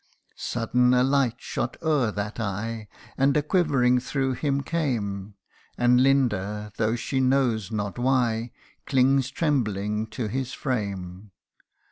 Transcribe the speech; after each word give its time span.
Sudden 0.35 0.95
a 0.95 1.03
light 1.03 1.35
shot 1.39 1.77
o'er 1.83 2.11
that 2.13 2.39
eye, 2.39 2.87
And 3.19 3.37
a 3.37 3.43
quivering 3.43 3.99
through 3.99 4.31
him 4.33 4.63
came; 4.63 5.35
And 5.77 6.01
Linda, 6.01 6.71
though 6.77 6.95
she 6.95 7.19
knows 7.19 7.71
not 7.71 7.99
why, 7.99 8.49
Clings 8.87 9.29
trembling 9.29 10.07
to 10.07 10.25
his 10.27 10.53
frame. 10.53 11.29